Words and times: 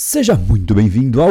Seja 0.00 0.36
muito 0.36 0.76
bem-vindo 0.76 1.20
ao 1.20 1.30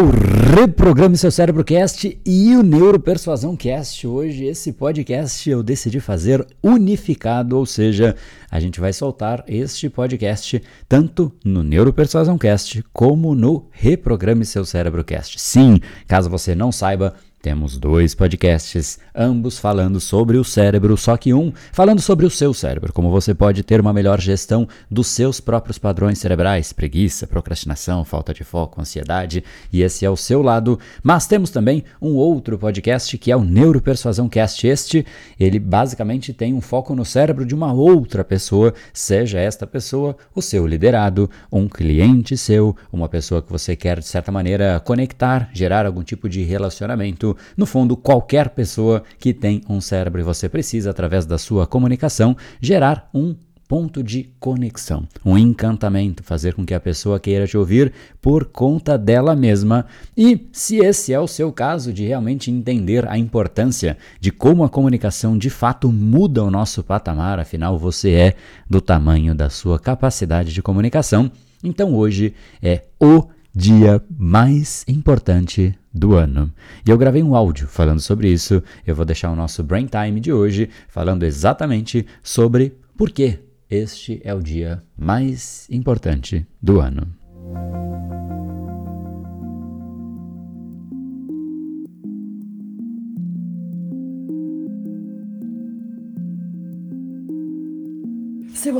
Reprograme 0.53 1.17
Seu 1.17 1.31
Cérebro 1.31 1.63
Cast 1.63 2.19
e 2.25 2.53
o 2.53 2.61
Neuropersuasão 2.61 3.55
Cast. 3.55 4.05
Hoje 4.05 4.43
esse 4.43 4.73
podcast 4.73 5.49
eu 5.49 5.63
decidi 5.63 6.01
fazer 6.01 6.45
unificado, 6.61 7.57
ou 7.57 7.65
seja, 7.65 8.13
a 8.51 8.59
gente 8.59 8.81
vai 8.81 8.91
soltar 8.91 9.41
este 9.47 9.89
podcast 9.89 10.61
tanto 10.85 11.31
no 11.45 11.63
Neuropersuasão 11.63 12.37
Cast 12.37 12.83
como 12.91 13.33
no 13.33 13.69
Reprograme 13.71 14.43
Seu 14.43 14.65
Cérebro 14.65 15.01
Cast. 15.01 15.39
Sim, 15.39 15.79
caso 16.05 16.29
você 16.29 16.53
não 16.53 16.69
saiba, 16.69 17.13
temos 17.47 17.77
dois 17.77 18.13
podcasts, 18.13 18.99
ambos 19.15 19.57
falando 19.57 20.01
sobre 20.01 20.37
o 20.37 20.43
cérebro, 20.43 20.97
só 20.97 21.15
que 21.15 21.33
um 21.33 21.53
falando 21.71 22.01
sobre 22.01 22.25
o 22.25 22.29
seu 22.29 22.53
cérebro, 22.53 22.91
como 22.91 23.09
você 23.09 23.33
pode 23.33 23.63
ter 23.63 23.79
uma 23.79 23.93
melhor 23.93 24.19
gestão 24.19 24.67
dos 24.91 25.07
seus 25.07 25.39
próprios 25.39 25.77
padrões 25.77 26.19
cerebrais, 26.19 26.73
preguiça, 26.73 27.25
procrastinação, 27.25 28.03
falta 28.03 28.33
de 28.33 28.43
foco, 28.43 28.81
ansiedade, 28.81 29.45
e 29.71 29.81
esse 29.81 30.03
é 30.03 30.09
o 30.09 30.17
seu 30.17 30.41
lado. 30.41 30.77
Mas 31.01 31.25
temos 31.25 31.49
também 31.49 31.85
um 32.01 32.15
outro 32.15 32.59
podcast 32.59 33.17
que 33.17 33.31
é 33.31 33.37
o 33.37 33.45
Neuropersuasão 33.45 34.27
Cast. 34.27 34.67
Este, 34.67 35.05
ele 35.39 35.57
basicamente 35.57 36.33
tem 36.33 36.53
um 36.53 36.59
foco 36.59 36.93
no 36.93 37.05
cérebro 37.05 37.45
de 37.45 37.55
uma 37.55 37.71
outra 37.71 38.25
pessoa, 38.25 38.73
seja 38.91 39.39
esta 39.39 39.65
pessoa 39.65 40.17
o 40.35 40.41
seu 40.41 40.67
liderado, 40.67 41.29
um 41.49 41.69
cliente 41.69 42.35
seu, 42.35 42.75
uma 42.91 43.07
pessoa 43.07 43.41
que 43.41 43.49
você 43.49 43.73
quer 43.73 43.99
de 43.99 44.05
certa 44.05 44.33
maneira 44.33 44.81
conectar, 44.81 45.49
gerar 45.53 45.85
algum 45.85 46.03
tipo 46.03 46.27
de 46.27 46.43
relacionamento 46.43 47.36
no 47.55 47.65
fundo, 47.65 47.95
qualquer 47.95 48.49
pessoa 48.49 49.03
que 49.19 49.33
tem 49.33 49.61
um 49.69 49.81
cérebro 49.81 50.21
e 50.21 50.23
você 50.23 50.49
precisa, 50.49 50.89
através 50.89 51.25
da 51.25 51.37
sua 51.37 51.67
comunicação, 51.67 52.35
gerar 52.61 53.09
um 53.13 53.35
ponto 53.67 54.01
de 54.01 54.31
conexão, 54.39 55.05
um 55.25 55.37
encantamento, 55.37 56.23
fazer 56.23 56.53
com 56.53 56.65
que 56.65 56.73
a 56.73 56.79
pessoa 56.79 57.19
queira 57.19 57.45
te 57.45 57.57
ouvir 57.57 57.91
por 58.21 58.45
conta 58.45 58.97
dela 58.97 59.35
mesma. 59.35 59.85
E 60.15 60.47
se 60.53 60.77
esse 60.77 61.13
é 61.13 61.19
o 61.19 61.27
seu 61.27 61.51
caso 61.51 61.91
de 61.91 62.05
realmente 62.05 62.49
entender 62.49 63.07
a 63.07 63.17
importância 63.17 63.97
de 64.19 64.31
como 64.31 64.63
a 64.63 64.69
comunicação 64.69 65.37
de 65.37 65.49
fato 65.49 65.91
muda 65.91 66.43
o 66.43 66.51
nosso 66.51 66.81
patamar, 66.81 67.39
afinal 67.39 67.77
você 67.77 68.11
é 68.11 68.35
do 68.69 68.79
tamanho 68.79 69.35
da 69.35 69.49
sua 69.49 69.77
capacidade 69.77 70.53
de 70.53 70.61
comunicação, 70.61 71.29
então 71.63 71.93
hoje 71.93 72.33
é 72.61 72.83
o 72.99 73.27
dia 73.57 73.99
mais 74.15 74.85
importante 74.87 75.73
do 75.91 76.13
ano. 76.13 76.53
E 76.85 76.91
eu 76.91 76.97
gravei 76.97 77.23
um 77.23 77.35
áudio 77.35 77.67
falando 77.67 77.99
sobre 77.99 78.31
isso. 78.31 78.61
Eu 78.85 78.95
vou 78.95 79.03
deixar 79.03 79.31
o 79.31 79.35
nosso 79.35 79.63
Brain 79.63 79.87
Time 79.87 80.19
de 80.19 80.31
hoje 80.31 80.69
falando 80.87 81.23
exatamente 81.23 82.05
sobre 82.21 82.77
por 82.95 83.09
que 83.09 83.39
este 83.67 84.21
é 84.23 84.33
o 84.33 84.43
dia 84.43 84.83
mais 84.95 85.67
importante 85.71 86.45
do 86.61 86.79
ano. 86.79 87.07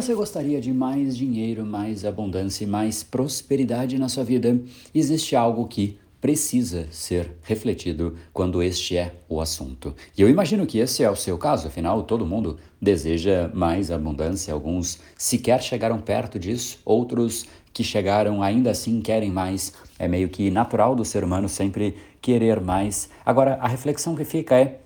Você 0.01 0.13
gostaria 0.13 0.61
de 0.61 0.71
mais 0.71 1.17
dinheiro, 1.17 1.65
mais 1.65 2.05
abundância 2.05 2.63
e 2.63 2.67
mais 2.67 3.01
prosperidade 3.01 3.97
na 3.97 4.07
sua 4.07 4.23
vida, 4.23 4.55
existe 4.93 5.35
algo 5.35 5.67
que 5.67 5.97
precisa 6.21 6.87
ser 6.91 7.31
refletido 7.41 8.15
quando 8.31 8.61
este 8.61 8.95
é 8.95 9.15
o 9.27 9.41
assunto. 9.41 9.95
E 10.15 10.21
eu 10.21 10.29
imagino 10.29 10.67
que 10.67 10.77
esse 10.77 11.03
é 11.03 11.09
o 11.09 11.15
seu 11.15 11.35
caso, 11.35 11.67
afinal, 11.67 12.03
todo 12.03 12.27
mundo 12.27 12.59
deseja 12.79 13.49
mais 13.55 13.89
abundância, 13.89 14.53
alguns 14.53 14.99
sequer 15.17 15.63
chegaram 15.63 15.99
perto 15.99 16.37
disso, 16.37 16.77
outros 16.85 17.45
que 17.73 17.83
chegaram 17.83 18.43
ainda 18.43 18.69
assim 18.69 19.01
querem 19.01 19.31
mais. 19.31 19.73
É 19.97 20.07
meio 20.07 20.29
que 20.29 20.51
natural 20.51 20.95
do 20.95 21.03
ser 21.03 21.23
humano 21.23 21.49
sempre 21.49 21.97
querer 22.21 22.61
mais. 22.61 23.09
Agora, 23.25 23.55
a 23.55 23.67
reflexão 23.67 24.15
que 24.15 24.23
fica 24.23 24.55
é: 24.55 24.79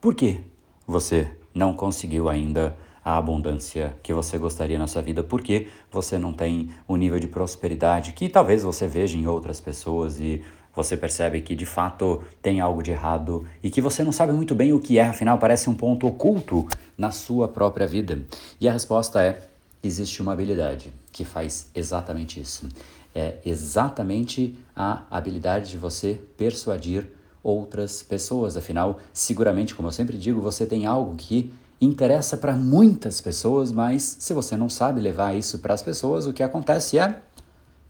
por 0.00 0.14
que 0.14 0.40
você 0.86 1.28
não 1.54 1.74
conseguiu 1.74 2.30
ainda 2.30 2.74
a 3.04 3.18
abundância 3.18 3.94
que 4.02 4.14
você 4.14 4.38
gostaria 4.38 4.78
na 4.78 4.86
sua 4.86 5.02
vida, 5.02 5.22
porque 5.22 5.68
você 5.90 6.16
não 6.18 6.32
tem 6.32 6.70
o 6.88 6.96
nível 6.96 7.20
de 7.20 7.26
prosperidade 7.26 8.12
que 8.12 8.28
talvez 8.28 8.62
você 8.62 8.88
veja 8.88 9.18
em 9.18 9.26
outras 9.26 9.60
pessoas 9.60 10.18
e 10.18 10.42
você 10.74 10.96
percebe 10.96 11.40
que 11.40 11.54
de 11.54 11.66
fato 11.66 12.22
tem 12.42 12.60
algo 12.60 12.82
de 12.82 12.90
errado 12.90 13.46
e 13.62 13.70
que 13.70 13.80
você 13.80 14.02
não 14.02 14.10
sabe 14.10 14.32
muito 14.32 14.54
bem 14.54 14.72
o 14.72 14.80
que 14.80 14.98
é, 14.98 15.06
afinal 15.06 15.38
parece 15.38 15.70
um 15.70 15.74
ponto 15.74 16.06
oculto 16.06 16.66
na 16.96 17.10
sua 17.10 17.46
própria 17.46 17.86
vida. 17.86 18.22
E 18.60 18.68
a 18.68 18.72
resposta 18.72 19.22
é: 19.22 19.42
existe 19.82 20.20
uma 20.20 20.32
habilidade 20.32 20.92
que 21.12 21.24
faz 21.24 21.68
exatamente 21.74 22.40
isso. 22.40 22.68
É 23.14 23.36
exatamente 23.46 24.58
a 24.74 25.04
habilidade 25.08 25.70
de 25.70 25.78
você 25.78 26.20
persuadir 26.36 27.06
outras 27.40 28.02
pessoas. 28.02 28.56
Afinal, 28.56 28.98
seguramente, 29.12 29.74
como 29.74 29.86
eu 29.86 29.92
sempre 29.92 30.18
digo, 30.18 30.40
você 30.40 30.66
tem 30.66 30.86
algo 30.86 31.14
que 31.14 31.52
interessa 31.80 32.36
para 32.36 32.54
muitas 32.54 33.20
pessoas, 33.20 33.70
mas 33.70 34.16
se 34.18 34.32
você 34.32 34.56
não 34.56 34.68
sabe 34.68 35.00
levar 35.00 35.36
isso 35.36 35.58
para 35.58 35.74
as 35.74 35.82
pessoas, 35.82 36.26
o 36.26 36.32
que 36.32 36.42
acontece 36.42 36.98
é 36.98 37.20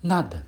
nada. 0.03 0.45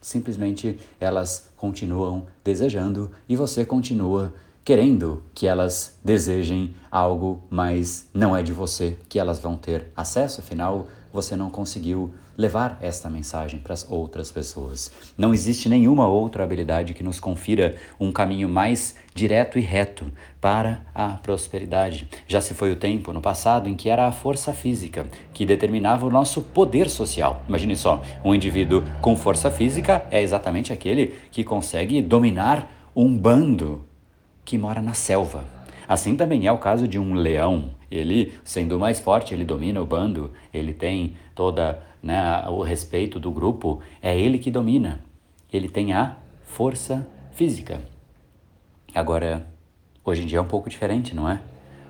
Simplesmente 0.00 0.78
elas 1.00 1.48
continuam 1.56 2.26
desejando 2.44 3.10
e 3.28 3.34
você 3.34 3.64
continua 3.64 4.32
querendo 4.64 5.22
que 5.32 5.46
elas 5.46 5.96
desejem 6.04 6.74
algo, 6.90 7.42
mas 7.48 8.08
não 8.12 8.36
é 8.36 8.42
de 8.42 8.52
você 8.52 8.96
que 9.08 9.18
elas 9.18 9.38
vão 9.38 9.56
ter 9.56 9.92
acesso, 9.96 10.40
afinal, 10.40 10.88
você 11.16 11.34
não 11.34 11.50
conseguiu 11.50 12.14
levar 12.36 12.78
esta 12.82 13.08
mensagem 13.08 13.58
para 13.58 13.72
as 13.72 13.90
outras 13.90 14.30
pessoas. 14.30 14.92
Não 15.16 15.32
existe 15.32 15.68
nenhuma 15.68 16.06
outra 16.06 16.44
habilidade 16.44 16.92
que 16.92 17.02
nos 17.02 17.18
confira 17.18 17.76
um 17.98 18.12
caminho 18.12 18.48
mais 18.48 18.94
direto 19.14 19.58
e 19.58 19.62
reto 19.62 20.12
para 20.40 20.82
a 20.94 21.08
prosperidade. 21.14 22.06
Já 22.28 22.42
se 22.42 22.52
foi 22.52 22.70
o 22.70 22.76
tempo 22.76 23.12
no 23.14 23.22
passado 23.22 23.68
em 23.68 23.74
que 23.74 23.88
era 23.88 24.06
a 24.06 24.12
força 24.12 24.52
física 24.52 25.06
que 25.32 25.46
determinava 25.46 26.04
o 26.04 26.10
nosso 26.10 26.42
poder 26.42 26.90
social. 26.90 27.42
Imagine 27.48 27.74
só, 27.74 28.02
um 28.22 28.34
indivíduo 28.34 28.84
com 29.00 29.16
força 29.16 29.50
física 29.50 30.06
é 30.10 30.22
exatamente 30.22 30.72
aquele 30.72 31.14
que 31.30 31.42
consegue 31.42 32.02
dominar 32.02 32.70
um 32.94 33.16
bando 33.16 33.86
que 34.44 34.58
mora 34.58 34.82
na 34.82 34.92
selva. 34.92 35.55
Assim 35.88 36.16
também 36.16 36.46
é 36.46 36.52
o 36.52 36.58
caso 36.58 36.88
de 36.88 36.98
um 36.98 37.14
leão. 37.14 37.70
Ele, 37.90 38.32
sendo 38.44 38.78
mais 38.78 38.98
forte, 38.98 39.32
ele 39.32 39.44
domina 39.44 39.80
o 39.80 39.86
bando, 39.86 40.32
ele 40.52 40.74
tem 40.74 41.16
toda 41.34 41.82
né, 42.02 42.44
o 42.48 42.62
respeito 42.62 43.20
do 43.20 43.30
grupo, 43.30 43.80
é 44.02 44.18
ele 44.18 44.38
que 44.38 44.50
domina. 44.50 45.00
Ele 45.52 45.68
tem 45.68 45.92
a 45.92 46.16
força 46.42 47.06
física. 47.32 47.80
Agora, 48.94 49.46
hoje 50.04 50.22
em 50.22 50.26
dia 50.26 50.38
é 50.38 50.40
um 50.40 50.46
pouco 50.46 50.70
diferente, 50.70 51.14
não 51.14 51.28
é? 51.28 51.40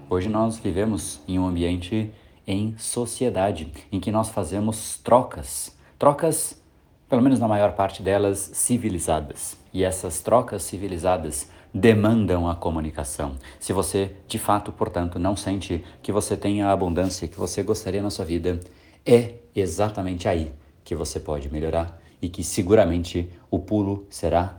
Hoje 0.09 0.29
nós 0.29 0.59
vivemos 0.59 1.21
em 1.27 1.39
um 1.39 1.47
ambiente 1.47 2.13
em 2.47 2.77
sociedade, 2.79 3.73
em 3.91 3.99
que 3.99 4.13
nós 4.13 4.29
fazemos 4.29 4.99
trocas. 4.99 5.77
Trocas, 5.99 6.63
pelo 7.09 7.23
menos 7.23 7.41
na 7.41 7.49
maior 7.49 7.73
parte 7.73 8.03
delas, 8.03 8.39
civilizadas. 8.55 9.59
E 9.73 9.83
essas 9.83 10.21
trocas 10.21 10.63
civilizadas 10.63 11.51
demandam 11.77 12.49
a 12.49 12.55
comunicação. 12.55 13.37
Se 13.61 13.71
você, 13.71 14.17
de 14.27 14.39
fato, 14.39 14.73
portanto, 14.73 15.19
não 15.19 15.37
sente 15.37 15.85
que 16.03 16.11
você 16.11 16.35
tem 16.35 16.63
a 16.63 16.73
abundância 16.73 17.29
que 17.29 17.39
você 17.39 17.63
gostaria 17.63 18.03
na 18.03 18.09
sua 18.09 18.25
vida, 18.25 18.59
é 19.05 19.35
exatamente 19.55 20.27
aí 20.27 20.55
que 20.83 20.95
você 20.95 21.21
pode 21.21 21.53
melhorar 21.53 22.01
e 22.23 22.31
que 22.31 22.43
seguramente 22.43 23.29
o 23.51 23.59
pulo 23.59 24.07
será 24.09 24.59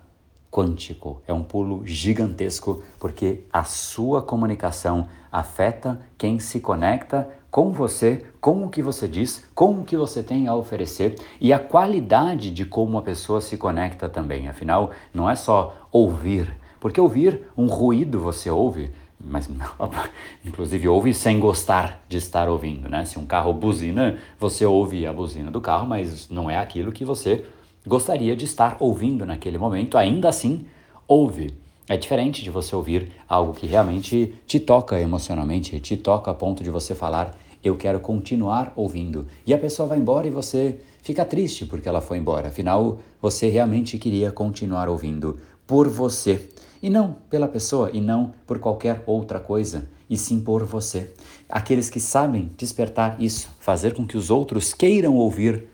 quântico. 0.51 1.19
É 1.27 1.33
um 1.33 1.43
pulo 1.43 1.81
gigantesco 1.87 2.83
porque 2.99 3.45
a 3.51 3.63
sua 3.63 4.21
comunicação 4.21 5.07
afeta 5.31 5.99
quem 6.19 6.37
se 6.37 6.59
conecta 6.59 7.27
com 7.49 7.71
você, 7.71 8.25
com 8.39 8.63
o 8.63 8.69
que 8.69 8.83
você 8.83 9.07
diz, 9.07 9.43
com 9.55 9.79
o 9.79 9.83
que 9.83 9.97
você 9.97 10.21
tem 10.21 10.47
a 10.47 10.53
oferecer 10.53 11.15
e 11.41 11.51
a 11.51 11.57
qualidade 11.57 12.51
de 12.51 12.63
como 12.63 12.99
a 12.99 13.01
pessoa 13.01 13.41
se 13.41 13.57
conecta 13.57 14.07
também. 14.07 14.47
Afinal, 14.47 14.91
não 15.11 15.27
é 15.27 15.35
só 15.35 15.87
ouvir, 15.91 16.55
porque 16.79 16.99
ouvir 16.99 17.41
um 17.57 17.67
ruído 17.67 18.19
você 18.19 18.49
ouve, 18.49 18.91
mas 19.19 19.49
inclusive 20.45 20.87
ouve 20.87 21.13
sem 21.13 21.39
gostar 21.39 22.03
de 22.07 22.17
estar 22.17 22.47
ouvindo, 22.49 22.87
né? 22.87 23.05
Se 23.05 23.17
um 23.17 23.25
carro 23.25 23.53
buzina, 23.53 24.17
você 24.39 24.65
ouve 24.65 25.05
a 25.05 25.13
buzina 25.13 25.49
do 25.49 25.61
carro, 25.61 25.87
mas 25.87 26.29
não 26.29 26.49
é 26.49 26.57
aquilo 26.57 26.91
que 26.91 27.03
você 27.03 27.45
gostaria 27.85 28.35
de 28.35 28.45
estar 28.45 28.77
ouvindo 28.79 29.25
naquele 29.25 29.57
momento, 29.57 29.97
ainda 29.97 30.29
assim 30.29 30.65
ouve. 31.07 31.53
É 31.89 31.95
diferente 31.95 32.43
de 32.43 32.49
você 32.49 32.75
ouvir 32.75 33.13
algo 33.29 33.53
que 33.53 33.65
realmente 33.65 34.35
te 34.45 34.59
toca 34.59 34.99
emocionalmente, 34.99 35.79
te 35.79 35.95
toca 35.95 36.29
a 36.29 36.33
ponto 36.33 36.61
de 36.61 36.69
você 36.69 36.93
falar, 36.93 37.37
eu 37.63 37.77
quero 37.77 37.99
continuar 38.01 38.73
ouvindo. 38.75 39.25
E 39.45 39.53
a 39.53 39.57
pessoa 39.57 39.87
vai 39.87 39.97
embora 39.97 40.27
e 40.27 40.31
você 40.31 40.79
fica 41.01 41.23
triste 41.23 41.65
porque 41.65 41.87
ela 41.87 42.01
foi 42.01 42.17
embora. 42.17 42.49
Afinal, 42.49 42.99
você 43.21 43.47
realmente 43.47 43.97
queria 43.97 44.31
continuar 44.31 44.89
ouvindo 44.89 45.39
por 45.65 45.87
você. 45.87 46.49
E 46.81 46.89
não 46.89 47.15
pela 47.29 47.47
pessoa, 47.47 47.89
e 47.93 47.99
não 47.99 48.33
por 48.45 48.59
qualquer 48.59 49.03
outra 49.05 49.39
coisa, 49.39 49.87
e 50.09 50.17
sim 50.17 50.39
por 50.39 50.63
você. 50.63 51.11
Aqueles 51.49 51.89
que 51.89 51.99
sabem 51.99 52.51
despertar 52.57 53.15
isso, 53.19 53.49
fazer 53.59 53.93
com 53.93 54.05
que 54.05 54.17
os 54.17 54.29
outros 54.29 54.73
queiram 54.73 55.15
ouvir 55.15 55.65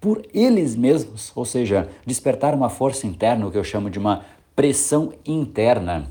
por 0.00 0.26
eles 0.32 0.74
mesmos, 0.74 1.30
ou 1.34 1.44
seja, 1.44 1.88
despertar 2.06 2.54
uma 2.54 2.70
força 2.70 3.06
interna, 3.06 3.46
o 3.46 3.50
que 3.50 3.58
eu 3.58 3.64
chamo 3.64 3.90
de 3.90 3.98
uma 3.98 4.24
pressão 4.56 5.12
interna. 5.24 6.06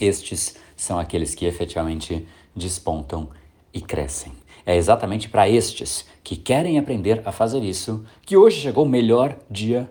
Estes 0.00 0.56
são 0.76 0.98
aqueles 0.98 1.34
que 1.34 1.46
efetivamente 1.46 2.26
despontam 2.54 3.28
e 3.72 3.80
crescem. 3.80 4.32
É 4.64 4.76
exatamente 4.76 5.28
para 5.28 5.48
estes 5.48 6.04
que 6.22 6.36
querem 6.36 6.78
aprender 6.78 7.22
a 7.24 7.32
fazer 7.32 7.62
isso 7.62 8.04
que 8.22 8.36
hoje 8.36 8.60
chegou 8.60 8.84
o 8.84 8.88
melhor 8.88 9.38
dia 9.50 9.88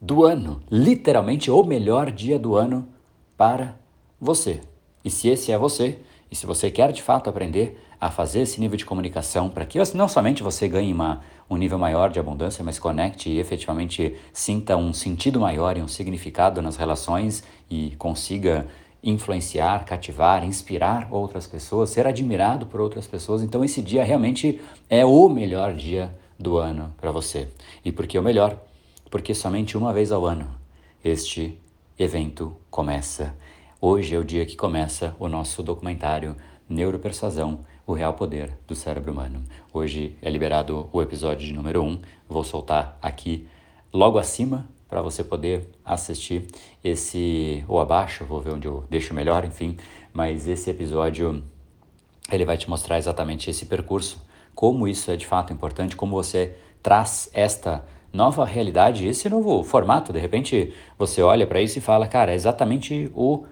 do 0.00 0.24
ano, 0.24 0.60
literalmente 0.70 1.50
o 1.50 1.62
melhor 1.62 2.10
dia 2.10 2.38
do 2.38 2.56
ano 2.56 2.88
para 3.36 3.76
você. 4.20 4.60
E 5.04 5.10
se 5.10 5.28
esse 5.28 5.52
é 5.52 5.58
você, 5.58 5.98
e 6.30 6.34
se 6.34 6.46
você 6.46 6.70
quer 6.70 6.92
de 6.92 7.02
fato 7.02 7.30
aprender 7.30 7.80
a 8.00 8.10
fazer 8.10 8.40
esse 8.40 8.60
nível 8.60 8.76
de 8.76 8.84
comunicação 8.84 9.48
para 9.48 9.64
que 9.64 9.78
não 9.94 10.08
somente 10.08 10.42
você 10.42 10.68
ganhe 10.68 10.92
uma, 10.92 11.22
um 11.48 11.56
nível 11.56 11.78
maior 11.78 12.10
de 12.10 12.18
abundância, 12.18 12.62
mas 12.64 12.78
conecte 12.78 13.30
e 13.30 13.38
efetivamente 13.38 14.16
sinta 14.32 14.76
um 14.76 14.92
sentido 14.92 15.40
maior 15.40 15.76
e 15.76 15.82
um 15.82 15.88
significado 15.88 16.60
nas 16.60 16.76
relações 16.76 17.42
e 17.70 17.94
consiga 17.96 18.66
influenciar, 19.02 19.84
cativar, 19.84 20.44
inspirar 20.44 21.08
outras 21.10 21.46
pessoas, 21.46 21.90
ser 21.90 22.06
admirado 22.06 22.66
por 22.66 22.80
outras 22.80 23.06
pessoas. 23.06 23.42
Então 23.42 23.64
esse 23.64 23.80
dia 23.80 24.02
realmente 24.02 24.60
é 24.90 25.04
o 25.04 25.28
melhor 25.28 25.74
dia 25.74 26.14
do 26.38 26.58
ano 26.58 26.92
para 27.00 27.12
você. 27.12 27.48
E 27.84 27.92
por 27.92 28.06
que 28.06 28.18
o 28.18 28.22
melhor? 28.22 28.60
Porque 29.10 29.34
somente 29.34 29.78
uma 29.78 29.92
vez 29.92 30.10
ao 30.10 30.26
ano 30.26 30.48
este 31.04 31.56
evento 31.98 32.56
começa. 32.70 33.34
Hoje 33.80 34.14
é 34.14 34.18
o 34.18 34.24
dia 34.24 34.44
que 34.44 34.56
começa 34.56 35.16
o 35.18 35.28
nosso 35.28 35.62
documentário 35.62 36.36
Neuropersuasão, 36.68 37.60
o 37.86 37.94
real 37.94 38.12
poder 38.14 38.52
do 38.66 38.74
cérebro 38.74 39.12
humano. 39.12 39.42
Hoje 39.72 40.18
é 40.20 40.28
liberado 40.28 40.90
o 40.92 41.00
episódio 41.00 41.46
de 41.46 41.54
número 41.54 41.82
1. 41.82 41.86
Um. 41.86 42.00
Vou 42.28 42.44
soltar 42.44 42.98
aqui 43.00 43.48
logo 43.92 44.18
acima 44.18 44.68
para 44.88 45.00
você 45.00 45.24
poder 45.24 45.70
assistir 45.84 46.46
esse 46.84 47.64
ou 47.66 47.80
abaixo, 47.80 48.24
vou 48.24 48.40
ver 48.40 48.52
onde 48.52 48.66
eu 48.66 48.84
deixo 48.90 49.14
melhor, 49.14 49.44
enfim, 49.44 49.76
mas 50.12 50.46
esse 50.46 50.68
episódio 50.68 51.42
ele 52.30 52.44
vai 52.44 52.58
te 52.58 52.68
mostrar 52.68 52.98
exatamente 52.98 53.48
esse 53.48 53.66
percurso, 53.66 54.22
como 54.54 54.86
isso 54.86 55.10
é 55.10 55.16
de 55.16 55.26
fato 55.26 55.52
importante, 55.52 55.96
como 55.96 56.12
você 56.14 56.56
traz 56.82 57.30
esta 57.32 57.84
nova 58.16 58.44
realidade, 58.44 59.06
esse 59.06 59.28
novo 59.28 59.62
formato. 59.62 60.12
De 60.12 60.18
repente 60.18 60.72
você 60.98 61.22
olha 61.22 61.46
para 61.46 61.60
isso 61.60 61.78
e 61.78 61.82
fala, 61.82 62.08
cara, 62.08 62.32
é 62.32 62.34
exatamente 62.34 63.10
o, 63.14 63.44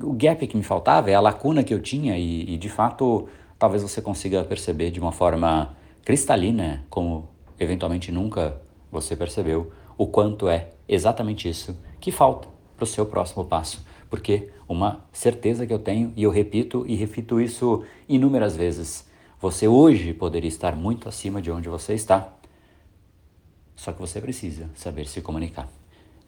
o 0.00 0.12
gap 0.12 0.46
que 0.46 0.56
me 0.56 0.62
faltava, 0.62 1.10
é 1.10 1.14
a 1.14 1.20
lacuna 1.20 1.64
que 1.64 1.74
eu 1.74 1.82
tinha 1.82 2.16
e, 2.16 2.54
e 2.54 2.56
de 2.56 2.68
fato 2.68 3.28
talvez 3.58 3.82
você 3.82 4.00
consiga 4.00 4.44
perceber 4.44 4.90
de 4.90 5.00
uma 5.00 5.12
forma 5.12 5.74
cristalina, 6.04 6.84
como 6.88 7.28
eventualmente 7.58 8.12
nunca 8.12 8.60
você 8.90 9.16
percebeu 9.16 9.72
o 9.98 10.06
quanto 10.06 10.48
é 10.48 10.68
exatamente 10.88 11.48
isso 11.48 11.76
que 11.98 12.12
falta 12.12 12.48
para 12.76 12.84
o 12.84 12.86
seu 12.86 13.04
próximo 13.06 13.44
passo. 13.44 13.84
Porque 14.08 14.50
uma 14.68 15.04
certeza 15.12 15.66
que 15.66 15.72
eu 15.72 15.78
tenho, 15.78 16.12
e 16.14 16.22
eu 16.22 16.30
repito 16.30 16.84
e 16.86 16.94
repito 16.94 17.40
isso 17.40 17.82
inúmeras 18.08 18.56
vezes, 18.56 19.06
você 19.40 19.66
hoje 19.66 20.14
poderia 20.14 20.48
estar 20.48 20.76
muito 20.76 21.08
acima 21.08 21.42
de 21.42 21.50
onde 21.50 21.68
você 21.68 21.94
está. 21.94 22.32
Só 23.76 23.92
que 23.92 24.00
você 24.00 24.20
precisa 24.20 24.68
saber 24.74 25.06
se 25.06 25.20
comunicar. 25.20 25.68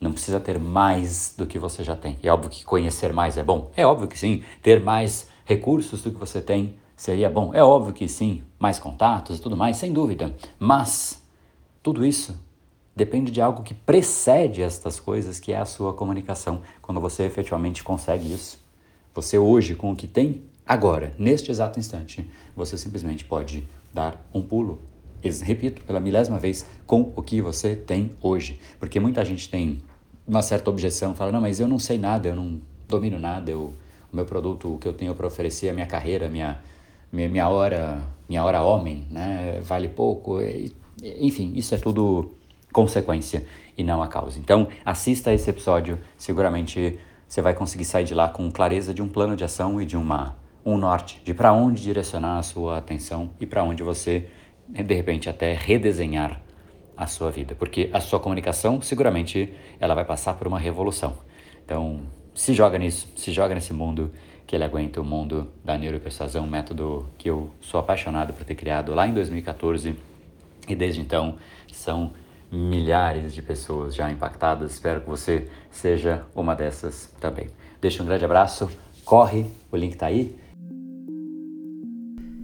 Não 0.00 0.12
precisa 0.12 0.38
ter 0.38 0.58
mais 0.58 1.34
do 1.36 1.46
que 1.46 1.58
você 1.58 1.82
já 1.82 1.96
tem. 1.96 2.18
É 2.22 2.30
óbvio 2.30 2.50
que 2.50 2.64
conhecer 2.64 3.12
mais 3.12 3.36
é 3.36 3.42
bom. 3.42 3.70
É 3.76 3.84
óbvio 3.84 4.06
que 4.06 4.18
sim. 4.18 4.44
Ter 4.62 4.80
mais 4.80 5.28
recursos 5.44 6.02
do 6.02 6.12
que 6.12 6.18
você 6.18 6.40
tem 6.40 6.76
seria 6.96 7.28
bom. 7.28 7.52
É 7.52 7.64
óbvio 7.64 7.92
que 7.92 8.06
sim. 8.06 8.42
Mais 8.58 8.78
contatos 8.78 9.38
e 9.38 9.40
tudo 9.40 9.56
mais, 9.56 9.76
sem 9.76 9.92
dúvida. 9.92 10.34
Mas 10.58 11.20
tudo 11.82 12.04
isso 12.06 12.38
depende 12.94 13.32
de 13.32 13.40
algo 13.40 13.62
que 13.62 13.74
precede 13.74 14.62
estas 14.62 15.00
coisas, 15.00 15.40
que 15.40 15.52
é 15.52 15.58
a 15.58 15.64
sua 15.64 15.92
comunicação. 15.92 16.62
Quando 16.82 17.00
você 17.00 17.24
efetivamente 17.24 17.82
consegue 17.82 18.32
isso, 18.32 18.58
você 19.14 19.38
hoje, 19.38 19.74
com 19.74 19.92
o 19.92 19.96
que 19.96 20.06
tem 20.06 20.42
agora, 20.66 21.14
neste 21.18 21.50
exato 21.50 21.78
instante, 21.78 22.28
você 22.54 22.76
simplesmente 22.76 23.24
pode 23.24 23.66
dar 23.92 24.20
um 24.34 24.42
pulo. 24.42 24.80
Repito 25.23 25.82
pela 25.82 26.00
milésima 26.00 26.38
vez, 26.38 26.67
com 26.87 27.12
o 27.15 27.23
que 27.23 27.41
você 27.41 27.75
tem 27.75 28.12
hoje. 28.20 28.61
Porque 28.79 29.00
muita 29.00 29.25
gente 29.25 29.49
tem 29.49 29.81
uma 30.26 30.43
certa 30.43 30.70
objeção, 30.70 31.15
fala, 31.15 31.32
não, 31.32 31.41
mas 31.41 31.59
eu 31.59 31.67
não 31.67 31.79
sei 31.79 31.99
nada, 31.99 32.29
eu 32.29 32.37
não 32.37 32.61
domino 32.87 33.19
nada, 33.19 33.50
eu, 33.50 33.75
o 34.12 34.17
meu 34.17 34.25
produto, 34.25 34.75
o 34.75 34.79
que 34.79 34.87
eu 34.87 34.93
tenho 34.93 35.15
para 35.15 35.26
oferecer, 35.26 35.70
a 35.70 35.73
minha 35.73 35.87
carreira, 35.87 36.29
minha, 36.29 36.59
minha, 37.11 37.29
minha 37.29 37.49
hora, 37.49 38.03
minha 38.29 38.44
hora 38.44 38.62
homem, 38.62 39.06
né, 39.11 39.61
vale 39.62 39.88
pouco, 39.88 40.41
e, 40.41 40.73
enfim, 41.03 41.53
isso 41.55 41.75
é 41.75 41.79
tudo 41.79 42.35
consequência 42.73 43.47
e 43.76 43.82
não 43.82 44.03
a 44.03 44.09
causa. 44.09 44.38
Então, 44.38 44.69
assista 44.85 45.31
a 45.31 45.35
esse 45.35 45.49
episódio, 45.49 45.99
seguramente 46.19 46.99
você 47.26 47.41
vai 47.41 47.55
conseguir 47.55 47.85
sair 47.85 48.05
de 48.05 48.15
lá 48.15 48.29
com 48.29 48.50
clareza 48.50 48.93
de 48.93 49.03
um 49.03 49.09
plano 49.09 49.37
de 49.37 49.44
ação 49.44 49.81
e 49.81 49.87
de 49.87 49.97
uma 49.97 50.37
um 50.65 50.76
norte 50.76 51.20
de 51.25 51.32
para 51.32 51.53
onde 51.53 51.82
direcionar 51.82 52.38
a 52.38 52.43
sua 52.43 52.79
atenção 52.79 53.31
e 53.41 53.47
para 53.47 53.62
onde 53.62 53.82
você 53.82 54.29
de 54.69 54.94
repente 54.94 55.29
até 55.29 55.55
redesenhar 55.55 56.41
a 56.97 57.06
sua 57.06 57.31
vida, 57.31 57.55
porque 57.55 57.88
a 57.93 58.00
sua 58.00 58.19
comunicação 58.19 58.81
seguramente 58.81 59.55
ela 59.79 59.94
vai 59.94 60.05
passar 60.05 60.35
por 60.35 60.49
uma 60.49 60.59
revolução. 60.59 61.17
Então, 61.65 62.03
se 62.35 62.53
joga 62.53 62.79
nisso, 62.79 63.09
se 63.17 63.32
joga 63.32 63.55
nesse 63.55 63.73
mundo 63.73 64.12
que 64.47 64.56
ele 64.56 64.65
aguenta 64.65 65.00
o 65.00 65.05
mundo 65.05 65.49
da 65.65 65.76
neuropersuasão, 65.76 66.44
um 66.44 66.49
método 66.49 67.09
que 67.19 67.29
eu 67.29 67.50
sou 67.61 67.79
apaixonado 67.79 68.32
por 68.32 68.44
ter 68.44 68.55
criado 68.55 68.94
lá 68.94 69.06
em 69.06 69.12
2014 69.12 69.94
e 70.67 70.75
desde 70.75 71.00
então 71.00 71.37
são 71.73 72.12
milhares 72.50 73.35
de 73.35 73.43
pessoas 73.43 73.94
já 73.94 74.11
impactadas. 74.11 74.73
Espero 74.73 75.03
que 75.03 75.09
você 75.09 75.49
seja 75.70 76.25
uma 76.35 76.55
dessas 76.56 77.12
também. 77.20 77.49
Deixa 77.81 78.03
um 78.03 78.06
grande 78.06 78.25
abraço, 78.25 78.70
corre, 79.05 79.47
o 79.70 79.76
link 79.76 79.93
está 79.93 80.06
aí. 80.06 80.35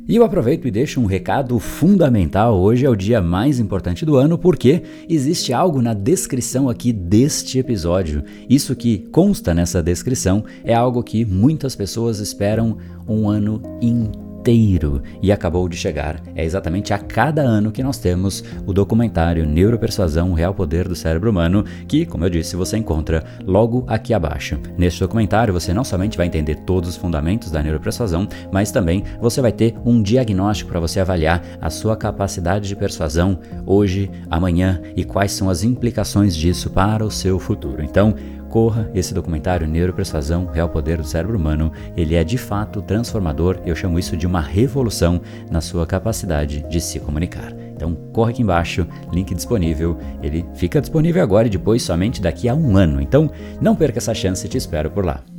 E 0.06 0.16
eu 0.16 0.24
aproveito 0.24 0.68
e 0.68 0.70
deixo 0.70 1.00
um 1.00 1.06
recado 1.06 1.58
fundamental. 1.58 2.60
Hoje 2.60 2.84
é 2.84 2.90
o 2.90 2.94
dia 2.94 3.22
mais 3.22 3.58
importante 3.58 4.04
do 4.04 4.16
ano 4.16 4.36
porque 4.36 4.82
existe 5.08 5.50
algo 5.50 5.80
na 5.80 5.94
descrição 5.94 6.68
aqui 6.68 6.92
deste 6.92 7.58
episódio. 7.58 8.22
Isso 8.46 8.76
que 8.76 8.98
consta 9.10 9.54
nessa 9.54 9.82
descrição 9.82 10.44
é 10.62 10.74
algo 10.74 11.02
que 11.02 11.24
muitas 11.24 11.74
pessoas 11.74 12.18
esperam 12.18 12.76
um 13.08 13.30
ano 13.30 13.62
inteiro 13.80 14.23
inteiro 14.44 15.02
e 15.22 15.32
acabou 15.32 15.68
de 15.68 15.76
chegar. 15.76 16.20
É 16.36 16.44
exatamente 16.44 16.92
a 16.92 16.98
cada 16.98 17.40
ano 17.40 17.72
que 17.72 17.82
nós 17.82 17.98
temos 17.98 18.44
o 18.66 18.72
documentário 18.72 19.46
Neuropersuasão, 19.46 20.30
o 20.30 20.34
Real 20.34 20.54
Poder 20.54 20.86
do 20.86 20.94
Cérebro 20.94 21.30
Humano, 21.30 21.64
que, 21.88 22.04
como 22.04 22.24
eu 22.24 22.30
disse, 22.30 22.54
você 22.54 22.76
encontra 22.76 23.24
logo 23.46 23.84
aqui 23.88 24.12
abaixo. 24.12 24.58
Neste 24.76 25.00
documentário 25.00 25.54
você 25.54 25.72
não 25.72 25.82
somente 25.82 26.18
vai 26.18 26.26
entender 26.26 26.56
todos 26.56 26.90
os 26.90 26.96
fundamentos 26.96 27.50
da 27.50 27.62
neuropersuasão, 27.62 28.28
mas 28.52 28.70
também 28.70 29.02
você 29.18 29.40
vai 29.40 29.52
ter 29.52 29.74
um 29.84 30.02
diagnóstico 30.02 30.70
para 30.70 30.80
você 30.80 31.00
avaliar 31.00 31.42
a 31.60 31.70
sua 31.70 31.96
capacidade 31.96 32.68
de 32.68 32.76
persuasão 32.76 33.38
hoje, 33.64 34.10
amanhã 34.30 34.80
e 34.94 35.04
quais 35.04 35.32
são 35.32 35.48
as 35.48 35.62
implicações 35.62 36.36
disso 36.36 36.68
para 36.68 37.04
o 37.04 37.10
seu 37.10 37.38
futuro. 37.38 37.82
Então, 37.82 38.14
corra 38.54 38.88
esse 38.94 39.12
documentário 39.12 39.66
Neuropersuasão, 39.66 40.46
Real 40.46 40.68
Poder 40.68 40.98
do 40.98 41.04
Cérebro 41.04 41.36
Humano. 41.36 41.72
Ele 41.96 42.14
é 42.14 42.22
de 42.22 42.38
fato 42.38 42.80
transformador, 42.80 43.58
eu 43.66 43.74
chamo 43.74 43.98
isso 43.98 44.16
de 44.16 44.28
uma 44.28 44.40
revolução 44.40 45.20
na 45.50 45.60
sua 45.60 45.84
capacidade 45.84 46.64
de 46.68 46.80
se 46.80 47.00
comunicar. 47.00 47.52
Então 47.74 47.96
corre 48.12 48.30
aqui 48.30 48.42
embaixo, 48.42 48.86
link 49.12 49.34
disponível. 49.34 49.98
Ele 50.22 50.46
fica 50.54 50.80
disponível 50.80 51.20
agora 51.20 51.48
e 51.48 51.50
depois 51.50 51.82
somente 51.82 52.22
daqui 52.22 52.48
a 52.48 52.54
um 52.54 52.76
ano. 52.76 53.00
Então 53.00 53.28
não 53.60 53.74
perca 53.74 53.98
essa 53.98 54.14
chance, 54.14 54.48
te 54.48 54.56
espero 54.56 54.88
por 54.88 55.04
lá. 55.04 55.33